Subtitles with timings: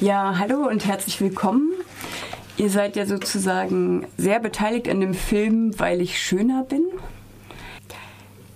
[0.00, 1.72] Ja, hallo und herzlich willkommen.
[2.56, 6.84] Ihr seid ja sozusagen sehr beteiligt an dem Film, weil ich schöner bin.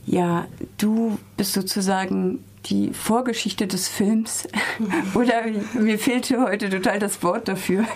[0.07, 0.47] Ja,
[0.79, 4.47] du bist sozusagen die Vorgeschichte des Films.
[5.15, 5.43] Oder
[5.75, 7.86] mir fehlte heute total das Wort dafür.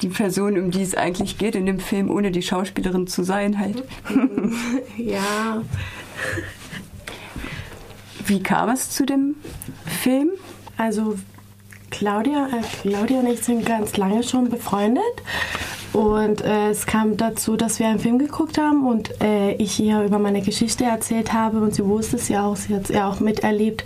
[0.00, 3.58] Die Person, um die es eigentlich geht in dem Film, ohne die Schauspielerin zu sein
[3.58, 3.84] halt.
[4.96, 5.62] Ja.
[8.26, 9.34] Wie kam es zu dem
[10.02, 10.30] Film?
[10.76, 11.16] Also
[11.90, 15.02] Claudia, äh, Claudia und ich sind ganz lange schon befreundet.
[15.92, 20.02] Und äh, es kam dazu, dass wir einen Film geguckt haben und äh, ich ihr
[20.02, 23.08] über meine Geschichte erzählt habe und sie wusste es ja auch, sie hat es ja
[23.08, 23.84] auch miterlebt,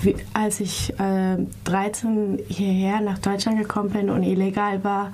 [0.00, 5.12] wie, als ich äh, 13 hierher nach Deutschland gekommen bin und illegal war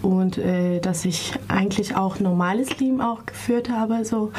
[0.00, 4.32] und äh, dass ich eigentlich auch normales Leben auch geführt habe, so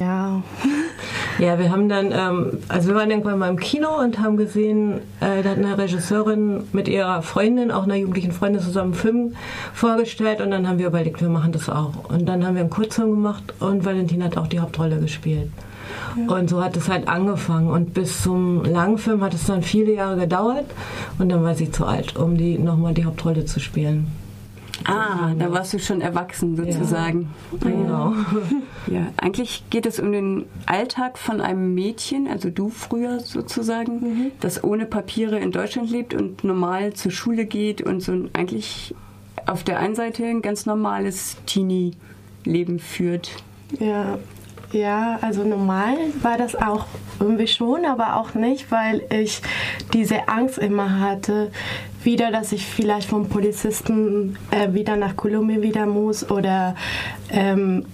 [0.00, 0.42] ja.
[1.42, 5.00] Ja, wir haben dann, ähm, also wir waren irgendwann mal im Kino und haben gesehen,
[5.20, 9.34] äh, da hat eine Regisseurin mit ihrer Freundin, auch einer jugendlichen Freundin, zusammen einen Film
[9.74, 12.08] vorgestellt und dann haben wir überlegt, wir machen das auch.
[12.08, 15.50] Und dann haben wir einen Kurzfilm gemacht und Valentin hat auch die Hauptrolle gespielt.
[16.16, 16.32] Ja.
[16.32, 17.70] Und so hat es halt angefangen.
[17.70, 20.66] Und bis zum Langfilm hat es dann viele Jahre gedauert.
[21.18, 24.06] Und dann war sie zu alt, um die nochmal die Hauptrolle zu spielen.
[24.86, 27.30] Ah, da warst du schon erwachsen sozusagen.
[27.52, 27.70] Ja.
[27.70, 28.12] Genau.
[28.88, 34.32] Ja, eigentlich geht es um den Alltag von einem Mädchen, also du früher sozusagen, mhm.
[34.40, 38.92] das ohne Papiere in Deutschland lebt und normal zur Schule geht und so eigentlich
[39.46, 43.30] auf der einen Seite ein ganz normales Teenie-Leben führt.
[43.78, 44.18] Ja,
[44.72, 46.86] ja, also normal war das auch
[47.20, 49.42] irgendwie schon, aber auch nicht, weil ich
[49.92, 51.50] diese Angst immer hatte,
[52.04, 56.74] wieder, dass ich vielleicht vom Polizisten äh, wieder nach Kolumbien wieder muss oder
[57.30, 57.84] ähm,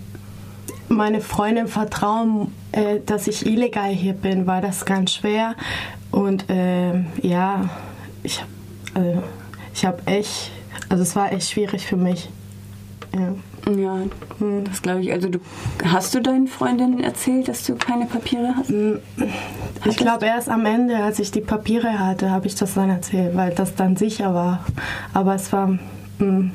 [0.89, 5.55] meine Freundin vertrauen, äh, dass ich illegal hier bin, war das ganz schwer.
[6.11, 7.69] Und äh, ja,
[8.23, 8.42] ich,
[8.95, 9.19] äh,
[9.75, 10.50] ich habe echt,
[10.89, 12.28] also es war echt schwierig für mich.
[13.14, 13.34] Ja.
[13.73, 13.98] Ja,
[14.64, 15.12] das glaube ich.
[15.12, 15.41] Also du
[15.84, 18.71] hast du deinen Freundinnen erzählt, dass du keine Papiere hast?
[18.71, 19.00] Hm,
[19.84, 23.37] ich glaube erst am Ende, als ich die Papiere hatte, habe ich das dann erzählt,
[23.37, 24.65] weil das dann sicher war.
[25.12, 25.81] Aber es war mh,
[26.19, 26.50] hm,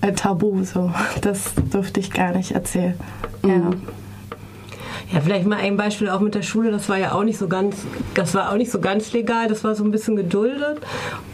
[0.00, 2.94] ein Tabu, so das durfte ich gar nicht erzählen.
[3.42, 3.50] Mhm.
[3.50, 3.70] Ja.
[5.12, 6.72] Ja, vielleicht mal ein Beispiel auch mit der Schule.
[6.72, 9.46] Das war ja auch nicht so ganz, das war auch nicht so ganz legal.
[9.46, 10.80] Das war so ein bisschen geduldet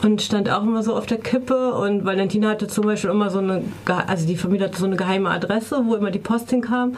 [0.03, 1.73] und stand auch immer so auf der Kippe.
[1.73, 3.63] Und Valentina hatte zum Beispiel immer so eine,
[4.07, 6.97] also die Familie hatte so eine geheime Adresse, wo immer die Post hinkam.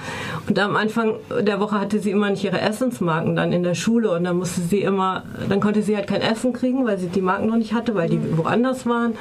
[0.49, 4.11] Und am Anfang der Woche hatte sie immer nicht ihre Essensmarken dann in der Schule
[4.11, 7.21] und dann musste sie immer, dann konnte sie halt kein Essen kriegen, weil sie die
[7.21, 9.13] Marken noch nicht hatte, weil die woanders waren.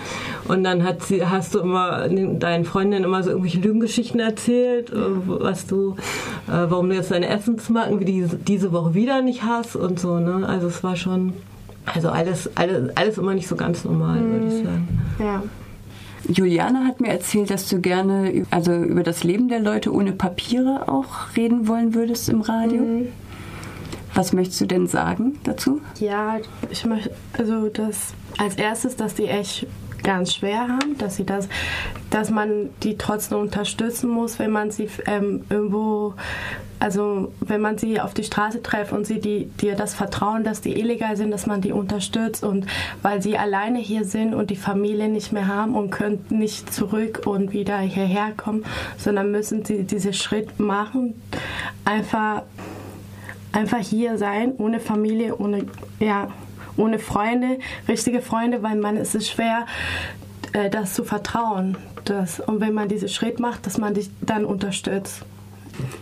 [0.47, 4.95] Und dann hat sie, hast du immer deinen Freundinnen immer so irgendwelche Lügengeschichten erzählt, äh,
[4.95, 5.97] was du,
[6.47, 9.99] äh, warum du jetzt deine Essen Essensmarken wie die, diese Woche wieder nicht hast und
[9.99, 10.19] so.
[10.19, 10.47] Ne?
[10.47, 11.33] Also es war schon,
[11.85, 14.31] also alles, alles, alles immer nicht so ganz normal, mhm.
[14.31, 15.01] würde ich sagen.
[15.19, 15.43] Ja.
[16.25, 20.87] Juliane hat mir erzählt, dass du gerne also über das Leben der Leute ohne Papiere
[20.87, 22.81] auch reden wollen würdest im Radio.
[22.81, 23.07] Mhm.
[24.13, 25.81] Was möchtest du denn sagen dazu?
[25.99, 26.37] Ja,
[26.69, 29.67] ich möchte, also das als erstes, dass die echt
[30.03, 31.47] ganz schwer haben, dass sie das,
[32.09, 36.13] dass man die trotzdem unterstützen muss, wenn man sie ähm, irgendwo,
[36.83, 40.59] also wenn man sie auf die Straße trifft und sie die, dir das Vertrauen, dass
[40.59, 42.65] die illegal sind, dass man die unterstützt und
[43.01, 47.21] weil sie alleine hier sind und die Familie nicht mehr haben und können nicht zurück
[47.25, 48.65] und wieder hierher kommen,
[48.97, 51.13] sondern müssen sie diesen Schritt machen,
[51.85, 52.41] einfach
[53.53, 55.65] einfach hier sein, ohne Familie, ohne
[56.01, 56.27] ja
[56.75, 59.67] ohne Freunde, richtige Freunde, weil man es ist schwer,
[60.51, 61.77] äh, das zu vertrauen.
[62.03, 65.23] Das, und wenn man diesen Schritt macht, dass man dich dann unterstützt.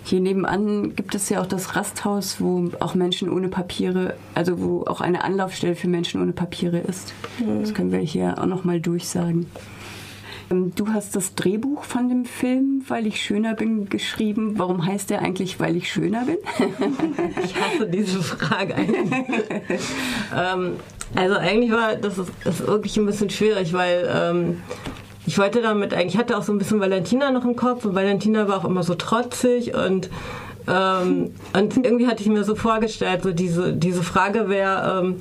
[0.04, 4.84] Hier nebenan gibt es ja auch das Rasthaus, wo auch Menschen ohne Papiere, also wo
[4.86, 7.14] auch eine Anlaufstelle für Menschen ohne Papiere ist.
[7.40, 7.62] Mhm.
[7.62, 9.48] Das können wir hier auch nochmal durchsagen.
[10.52, 14.54] Ähm, du hast das Drehbuch von dem Film, weil ich schöner bin, geschrieben.
[14.58, 16.38] Warum heißt der eigentlich, weil ich schöner bin?
[17.44, 19.02] ich hasse diese Frage eigentlich.
[20.36, 20.74] ähm,
[21.16, 24.62] also eigentlich war das ist, ist, wirklich ein bisschen schwierig, weil ähm,
[25.32, 27.96] ich wollte damit eigentlich, ich hatte auch so ein bisschen Valentina noch im Kopf und
[27.96, 30.10] Valentina war auch immer so trotzig und
[30.68, 35.16] ähm, und irgendwie hatte ich mir so vorgestellt, so diese, diese Frage wäre, ähm,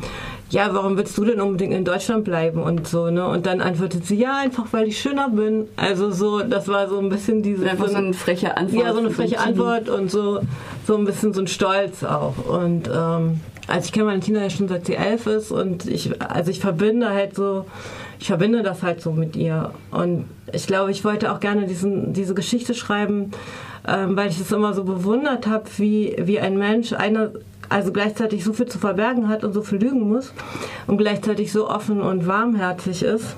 [0.50, 3.24] ja, warum willst du denn unbedingt in Deutschland bleiben und so, ne?
[3.24, 5.68] Und dann antwortet sie, ja, einfach weil ich schöner bin.
[5.76, 7.70] Also so, das war so ein bisschen diese...
[7.70, 8.84] Einfach so eine freche Antwort.
[8.84, 10.40] Ja, so eine freche Antwort und so,
[10.86, 12.34] so ein bisschen so ein Stolz auch.
[12.48, 13.40] Und ähm,
[13.70, 17.10] also ich kenne Valentina ja schon seit sie elf ist und ich, also ich verbinde
[17.10, 17.66] halt so,
[18.18, 19.70] ich verbinde das halt so mit ihr.
[19.90, 23.30] Und ich glaube, ich wollte auch gerne diesen, diese Geschichte schreiben,
[23.86, 27.30] ähm, weil ich es immer so bewundert habe, wie, wie ein Mensch einer
[27.68, 30.32] also gleichzeitig so viel zu verbergen hat und so viel lügen muss
[30.88, 33.36] und gleichzeitig so offen und warmherzig ist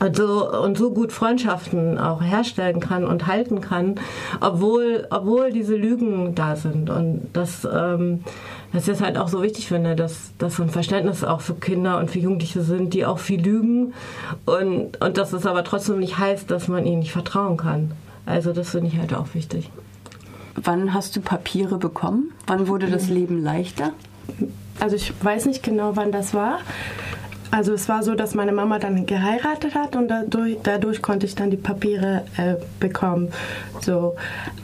[0.00, 3.94] und so, und so gut Freundschaften auch herstellen kann und halten kann,
[4.40, 6.90] obwohl, obwohl diese Lügen da sind.
[6.90, 8.20] Und das, ähm,
[8.74, 11.98] das ist halt auch so wichtig finde, dass, dass so ein Verständnis auch für Kinder
[11.98, 13.94] und für Jugendliche sind, die auch viel lügen
[14.46, 17.92] und, und dass es aber trotzdem nicht heißt, dass man ihnen nicht vertrauen kann.
[18.26, 19.70] Also das finde ich halt auch wichtig.
[20.56, 22.32] Wann hast du Papiere bekommen?
[22.48, 23.92] Wann wurde das Leben leichter?
[24.80, 26.58] Also ich weiß nicht genau, wann das war.
[27.52, 31.36] Also es war so, dass meine Mama dann geheiratet hat und dadurch, dadurch konnte ich
[31.36, 33.28] dann die Papiere äh, bekommen.
[33.80, 34.16] So,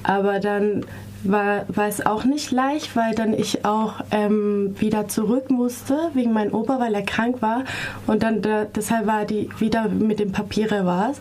[0.02, 0.84] aber dann
[1.22, 6.32] war, war es auch nicht leicht, weil dann ich auch ähm, wieder zurück musste wegen
[6.32, 7.64] meinem Opa, weil er krank war
[8.06, 11.18] und dann da, deshalb war die wieder mit den Papiere war es.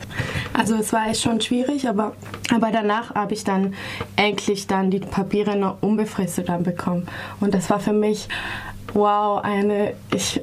[0.54, 2.14] Also es war schon schwierig, aber
[2.54, 3.74] aber danach habe ich dann
[4.16, 7.08] endlich dann die Papiere noch unbefristet dann bekommen
[7.40, 8.28] und das war für mich
[8.94, 10.42] wow eine ich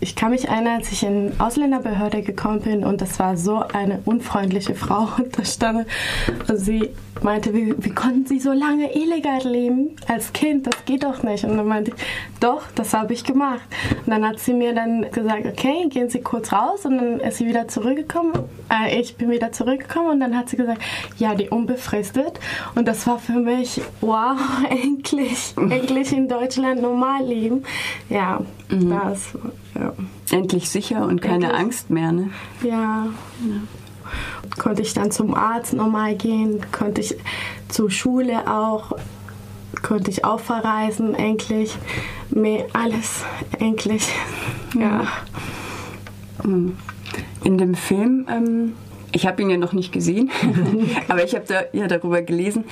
[0.00, 4.00] ich kann mich erinnern, als ich in Ausländerbehörde gekommen bin und das war so eine
[4.04, 5.86] unfreundliche Frau da stand
[6.48, 6.90] und sie
[7.22, 10.66] meinte, wie, wie konnten Sie so lange illegal leben als Kind?
[10.66, 11.44] Das geht doch nicht.
[11.44, 12.02] Und dann meinte ich,
[12.40, 13.62] doch, das habe ich gemacht.
[14.06, 16.84] Und dann hat sie mir dann gesagt, okay, gehen Sie kurz raus.
[16.84, 18.32] Und dann ist sie wieder zurückgekommen.
[18.70, 20.80] Äh, ich bin wieder zurückgekommen und dann hat sie gesagt,
[21.18, 22.38] ja, die unbefristet.
[22.74, 24.38] Und das war für mich, wow,
[24.70, 27.64] endlich, endlich in Deutschland normal leben.
[28.08, 28.90] Ja, mhm.
[28.90, 29.32] das,
[29.74, 29.92] ja.
[30.30, 31.60] Endlich sicher und keine endlich.
[31.60, 32.30] Angst mehr, ne?
[32.62, 33.06] ja.
[33.08, 33.60] ja
[34.58, 37.16] konnte ich dann zum Arzt nochmal gehen, konnte ich
[37.68, 38.96] zur Schule auch,
[39.82, 41.76] konnte ich auch verreisen, endlich.
[42.30, 43.24] Mehr, alles
[43.58, 44.08] endlich.
[44.78, 45.06] Ja.
[46.44, 46.76] Mhm.
[47.44, 48.72] In dem Film, ähm,
[49.12, 50.30] ich habe ihn ja noch nicht gesehen,
[51.08, 52.64] aber ich habe da ja darüber gelesen.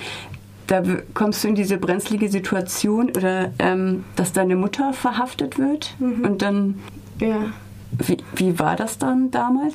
[0.69, 0.82] Da
[1.15, 6.25] kommst du in diese brenzlige Situation oder ähm, dass deine Mutter verhaftet wird mhm.
[6.25, 6.79] und dann.
[7.20, 7.47] Ja.
[7.91, 9.75] Wie, wie war das dann damals?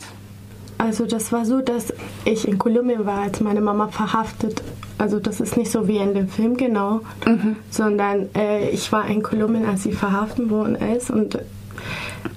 [0.77, 1.93] Also das war so, dass
[2.25, 4.61] ich in Kolumbien war, als meine Mama verhaftet.
[4.97, 7.55] Also das ist nicht so wie in dem Film genau, mhm.
[7.69, 11.39] sondern äh, ich war in Kolumbien, als sie verhaftet worden ist und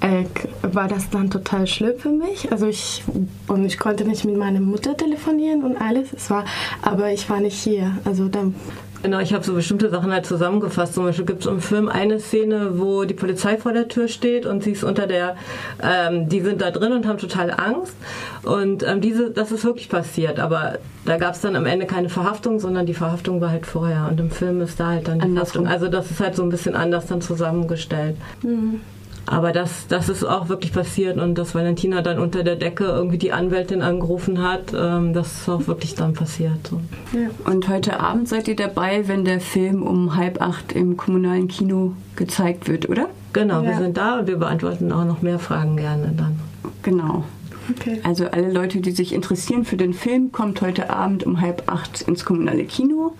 [0.01, 0.25] äh,
[0.63, 2.51] war das dann total schlimm für mich.
[2.51, 3.05] Also ich
[3.49, 6.13] und ich konnte nicht mit meiner Mutter telefonieren und alles.
[6.13, 6.45] Es war,
[6.83, 7.93] aber ich war nicht hier.
[8.05, 8.55] Also dann
[9.03, 10.95] Genau, ich habe so bestimmte Sachen halt zusammengefasst.
[10.95, 14.47] Zum Beispiel gibt es im Film eine Szene, wo die Polizei vor der Tür steht
[14.47, 15.37] und sie ist unter der,
[15.81, 17.95] ähm, die sind da drin und haben total Angst.
[18.43, 20.41] Und ähm, diese, das ist wirklich passiert.
[20.41, 24.09] Aber da gab es dann am Ende keine Verhaftung, sondern die Verhaftung war halt vorher.
[24.11, 25.69] Und im Film ist da halt dann die Verhaftung.
[25.69, 28.17] Also das ist halt so ein bisschen anders dann zusammengestellt.
[28.43, 28.81] Mhm.
[29.27, 33.19] Aber das, das ist auch wirklich passiert und dass Valentina dann unter der Decke irgendwie
[33.19, 36.69] die Anwältin angerufen hat, ähm, das ist auch wirklich dann passiert.
[36.71, 36.81] So.
[37.13, 37.29] Ja.
[37.45, 41.93] Und heute Abend seid ihr dabei, wenn der Film um halb acht im kommunalen Kino
[42.15, 43.09] gezeigt wird, oder?
[43.33, 43.71] Genau, ja.
[43.71, 46.39] wir sind da und wir beantworten auch noch mehr Fragen gerne dann.
[46.83, 47.25] Genau.
[47.71, 48.01] Okay.
[48.05, 52.03] Also alle Leute, die sich interessieren für den Film, kommt heute Abend um halb acht
[52.03, 53.15] ins kommunale Kino.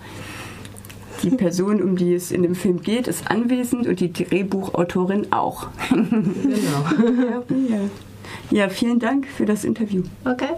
[1.23, 5.67] Die Person, um die es in dem Film geht, ist anwesend und die Drehbuchautorin auch.
[5.89, 7.43] Genau.
[8.51, 10.03] ja, vielen Dank für das Interview.
[10.25, 10.49] Okay.